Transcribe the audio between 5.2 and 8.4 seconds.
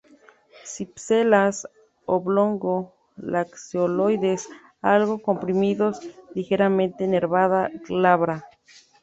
comprimidos, ligeramente nervada, glabra.